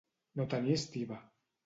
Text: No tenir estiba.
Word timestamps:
No 0.39 0.45
tenir 0.53 0.77
estiba. 0.79 1.19